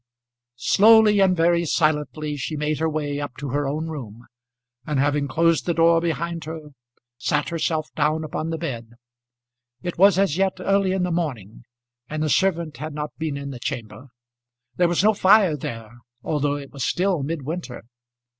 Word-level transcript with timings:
Slowly 0.55 1.19
and 1.19 1.37
very 1.37 1.63
silently 1.63 2.35
she 2.35 2.55
made 2.57 2.79
her 2.79 2.89
way 2.89 3.19
up 3.19 3.37
to 3.37 3.49
her 3.49 3.67
own 3.67 3.85
room, 3.87 4.25
and 4.83 4.97
having 4.97 5.27
closed 5.27 5.67
the 5.67 5.75
door 5.75 6.01
behind 6.01 6.45
her 6.45 6.69
sat 7.19 7.49
herself 7.49 7.87
down 7.95 8.23
upon 8.23 8.49
the 8.49 8.57
bed. 8.57 8.93
It 9.83 9.99
was 9.99 10.17
as 10.17 10.37
yet 10.37 10.53
early 10.59 10.91
in 10.93 11.03
the 11.03 11.11
morning, 11.11 11.65
and 12.09 12.23
the 12.23 12.29
servant 12.31 12.77
had 12.77 12.95
not 12.95 13.15
been 13.19 13.37
in 13.37 13.51
the 13.51 13.59
chamber. 13.59 14.07
There 14.75 14.87
was 14.89 15.03
no 15.03 15.13
fire 15.13 15.55
there 15.55 15.99
although 16.23 16.55
it 16.55 16.71
was 16.71 16.83
still 16.83 17.21
mid 17.21 17.43
winter. 17.43 17.83